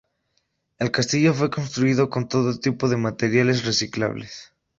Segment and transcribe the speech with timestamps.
[0.79, 4.51] El castillo fue construido con todo tipo de materiales reciclables.